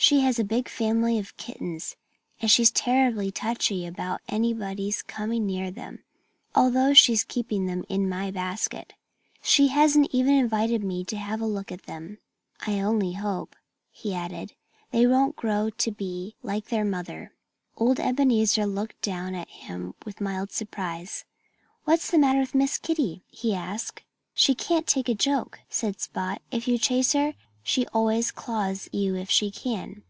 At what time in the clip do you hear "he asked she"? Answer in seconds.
23.26-24.54